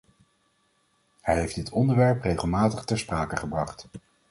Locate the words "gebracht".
3.35-3.87